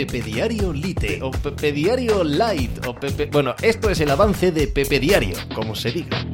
Pepe 0.00 0.22
Diario 0.22 0.72
Lite 0.72 1.20
o 1.22 1.30
Pepe 1.30 1.72
Diario 1.72 2.24
Light 2.24 2.86
o 2.86 2.94
Pepe... 2.94 3.26
Bueno, 3.26 3.54
esto 3.60 3.90
es 3.90 4.00
el 4.00 4.10
avance 4.10 4.50
de 4.50 4.66
Pepe 4.66 4.98
Diario, 4.98 5.36
como 5.54 5.74
se 5.74 5.92
diga. 5.92 6.24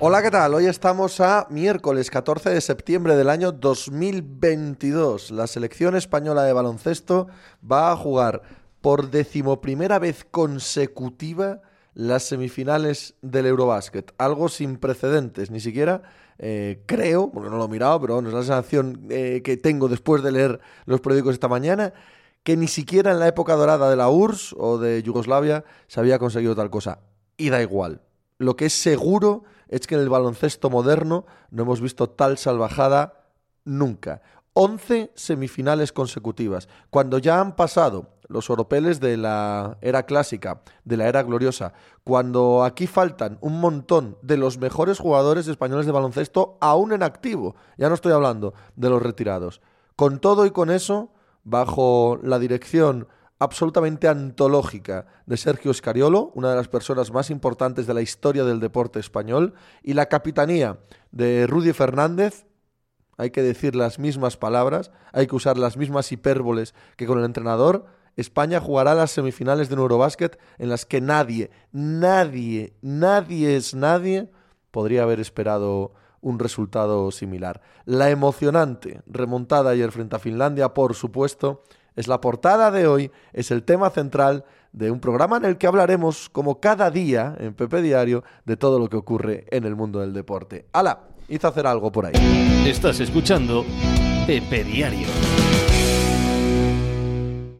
Hola, 0.00 0.20
¿qué 0.20 0.32
tal? 0.32 0.52
Hoy 0.54 0.66
estamos 0.66 1.20
a 1.20 1.46
miércoles 1.48 2.10
14 2.10 2.50
de 2.50 2.60
septiembre 2.60 3.14
del 3.14 3.30
año 3.30 3.52
2022. 3.52 5.30
La 5.30 5.46
selección 5.46 5.94
española 5.94 6.42
de 6.42 6.52
baloncesto 6.52 7.28
va 7.64 7.92
a 7.92 7.96
jugar 7.96 8.42
por 8.80 9.12
decimoprimera 9.12 10.00
vez 10.00 10.26
consecutiva 10.28 11.60
las 11.94 12.24
semifinales 12.24 13.14
del 13.22 13.46
Eurobásquet. 13.46 14.12
Algo 14.18 14.48
sin 14.48 14.76
precedentes, 14.76 15.52
ni 15.52 15.60
siquiera 15.60 16.02
eh, 16.40 16.82
creo, 16.86 17.30
porque 17.30 17.48
no 17.48 17.58
lo 17.58 17.66
he 17.66 17.68
mirado, 17.68 18.00
pero 18.00 18.18
es 18.18 18.24
la 18.24 18.42
sensación 18.42 19.06
eh, 19.08 19.40
que 19.44 19.56
tengo 19.56 19.86
después 19.86 20.24
de 20.24 20.32
leer 20.32 20.58
los 20.84 21.00
periódicos 21.00 21.34
esta 21.34 21.46
mañana, 21.46 21.92
que 22.42 22.56
ni 22.56 22.68
siquiera 22.68 23.12
en 23.12 23.20
la 23.20 23.28
época 23.28 23.54
dorada 23.54 23.88
de 23.90 23.96
la 23.96 24.08
URSS 24.08 24.54
o 24.58 24.78
de 24.78 25.02
Yugoslavia 25.02 25.64
se 25.86 26.00
había 26.00 26.18
conseguido 26.18 26.56
tal 26.56 26.70
cosa. 26.70 27.00
Y 27.36 27.50
da 27.50 27.62
igual. 27.62 28.02
Lo 28.38 28.56
que 28.56 28.66
es 28.66 28.72
seguro 28.72 29.44
es 29.68 29.86
que 29.86 29.94
en 29.94 30.00
el 30.00 30.08
baloncesto 30.08 30.68
moderno 30.68 31.24
no 31.50 31.62
hemos 31.62 31.80
visto 31.80 32.10
tal 32.10 32.38
salvajada 32.38 33.30
nunca. 33.64 34.22
11 34.54 35.12
semifinales 35.14 35.92
consecutivas. 35.92 36.68
Cuando 36.90 37.18
ya 37.18 37.40
han 37.40 37.56
pasado 37.56 38.10
los 38.28 38.50
oropeles 38.50 39.00
de 39.00 39.16
la 39.16 39.78
era 39.80 40.04
clásica, 40.04 40.62
de 40.84 40.96
la 40.96 41.08
era 41.08 41.22
gloriosa, 41.22 41.72
cuando 42.04 42.64
aquí 42.64 42.86
faltan 42.86 43.38
un 43.40 43.60
montón 43.60 44.18
de 44.22 44.36
los 44.36 44.58
mejores 44.58 44.98
jugadores 44.98 45.46
españoles 45.48 45.86
de 45.86 45.92
baloncesto 45.92 46.58
aún 46.60 46.92
en 46.92 47.02
activo, 47.02 47.54
ya 47.78 47.88
no 47.88 47.94
estoy 47.94 48.12
hablando 48.12 48.54
de 48.76 48.90
los 48.90 49.02
retirados. 49.02 49.60
Con 49.96 50.18
todo 50.18 50.46
y 50.46 50.50
con 50.50 50.70
eso, 50.70 51.12
bajo 51.44 52.18
la 52.22 52.38
dirección 52.38 53.08
absolutamente 53.38 54.06
antológica 54.06 55.06
de 55.26 55.36
Sergio 55.36 55.72
Escariolo, 55.72 56.30
una 56.34 56.50
de 56.50 56.56
las 56.56 56.68
personas 56.68 57.12
más 57.12 57.28
importantes 57.30 57.86
de 57.86 57.94
la 57.94 58.00
historia 58.00 58.44
del 58.44 58.60
deporte 58.60 59.00
español, 59.00 59.54
y 59.82 59.94
la 59.94 60.06
capitanía 60.06 60.78
de 61.10 61.48
Rudy 61.48 61.72
Fernández, 61.72 62.46
hay 63.16 63.30
que 63.30 63.42
decir 63.42 63.74
las 63.74 63.98
mismas 63.98 64.36
palabras, 64.36 64.92
hay 65.12 65.26
que 65.26 65.34
usar 65.34 65.58
las 65.58 65.76
mismas 65.76 66.12
hipérboles 66.12 66.74
que 66.96 67.06
con 67.06 67.18
el 67.18 67.24
entrenador, 67.24 67.86
España 68.16 68.60
jugará 68.60 68.94
las 68.94 69.10
semifinales 69.10 69.68
de 69.68 69.74
Eurobásquet 69.76 70.38
en 70.58 70.68
las 70.68 70.86
que 70.86 71.00
nadie, 71.00 71.50
nadie, 71.72 72.74
nadie 72.82 73.56
es 73.56 73.74
nadie 73.74 74.30
podría 74.70 75.02
haber 75.02 75.18
esperado 75.18 75.94
un 76.22 76.38
resultado 76.38 77.10
similar. 77.10 77.60
La 77.84 78.08
emocionante 78.08 79.02
remontada 79.06 79.70
ayer 79.70 79.92
frente 79.92 80.16
a 80.16 80.20
Finlandia, 80.20 80.72
por 80.72 80.94
supuesto, 80.94 81.62
es 81.94 82.08
la 82.08 82.20
portada 82.20 82.70
de 82.70 82.86
hoy, 82.86 83.10
es 83.34 83.50
el 83.50 83.64
tema 83.64 83.90
central 83.90 84.44
de 84.72 84.90
un 84.90 85.00
programa 85.00 85.36
en 85.36 85.44
el 85.44 85.58
que 85.58 85.66
hablaremos, 85.66 86.30
como 86.30 86.60
cada 86.60 86.90
día 86.90 87.36
en 87.38 87.54
Pepe 87.54 87.82
Diario, 87.82 88.24
de 88.46 88.56
todo 88.56 88.78
lo 88.78 88.88
que 88.88 88.96
ocurre 88.96 89.44
en 89.50 89.64
el 89.64 89.76
mundo 89.76 90.00
del 90.00 90.14
deporte. 90.14 90.66
¡Hala! 90.72 91.00
Hice 91.28 91.46
hacer 91.46 91.66
algo 91.66 91.92
por 91.92 92.06
ahí. 92.06 92.14
Estás 92.66 93.00
escuchando 93.00 93.64
Pepe 94.26 94.64
Diario. 94.64 95.06